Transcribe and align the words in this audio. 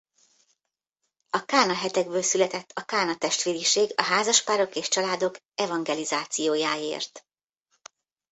A 1.29 1.45
Kána-hetekből 1.45 2.21
született 2.21 2.69
a 2.75 2.81
Kána 2.85 3.17
Testvériség 3.17 3.93
a 3.95 4.01
házaspárok 4.03 4.75
és 4.75 4.87
családok 4.87 5.35
evangelizációjáért. 5.55 7.25